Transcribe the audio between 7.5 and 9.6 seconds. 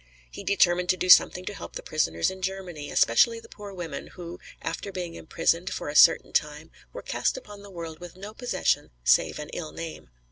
the world with no possession save an